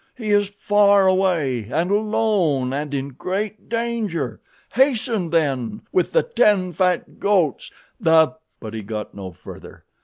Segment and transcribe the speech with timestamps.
[0.15, 4.41] He is far away and alone and in great danger.
[4.73, 9.83] Hasten then with the ten fat goats, the" But he got no further.